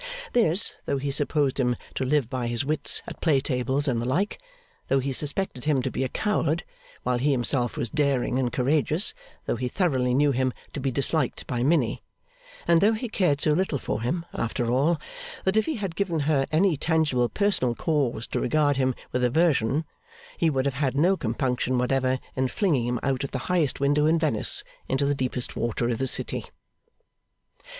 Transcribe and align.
This, 0.33 0.73
though 0.85 0.97
he 0.97 1.11
supposed 1.11 1.59
him 1.59 1.75
to 1.93 2.03
live 2.03 2.27
by 2.27 2.47
his 2.47 2.65
wits 2.65 3.03
at 3.07 3.21
play 3.21 3.39
tables 3.39 3.87
and 3.87 4.01
the 4.01 4.05
like; 4.07 4.39
though 4.87 4.97
he 4.97 5.13
suspected 5.13 5.65
him 5.65 5.79
to 5.83 5.91
be 5.91 6.03
a 6.03 6.09
coward, 6.09 6.63
while 7.03 7.19
he 7.19 7.29
himself 7.29 7.77
was 7.77 7.91
daring 7.91 8.39
and 8.39 8.51
courageous; 8.51 9.13
though 9.45 9.57
he 9.57 9.67
thoroughly 9.67 10.15
knew 10.15 10.31
him 10.31 10.53
to 10.73 10.79
be 10.79 10.89
disliked 10.89 11.45
by 11.45 11.61
Minnie; 11.61 12.01
and 12.67 12.81
though 12.81 12.93
he 12.93 13.09
cared 13.09 13.41
so 13.41 13.53
little 13.53 13.77
for 13.77 14.01
him, 14.01 14.25
after 14.33 14.71
all, 14.71 14.99
that 15.43 15.55
if 15.55 15.67
he 15.67 15.75
had 15.75 15.95
given 15.95 16.21
her 16.21 16.47
any 16.51 16.75
tangible 16.77 17.29
personal 17.29 17.75
cause 17.75 18.25
to 18.25 18.39
regard 18.39 18.77
him 18.77 18.95
with 19.11 19.23
aversion, 19.23 19.85
he 20.35 20.49
would 20.49 20.65
have 20.65 20.73
had 20.73 20.95
no 20.97 21.15
compunction 21.15 21.77
whatever 21.77 22.17
in 22.35 22.47
flinging 22.47 22.87
him 22.87 22.99
out 23.03 23.23
of 23.23 23.29
the 23.29 23.37
highest 23.53 23.79
window 23.79 24.07
in 24.07 24.17
Venice 24.17 24.63
into 24.89 25.05
the 25.05 25.13
deepest 25.13 25.55
water 25.55 25.89
of 25.89 25.99
the 25.99 26.07
city. 26.07 26.45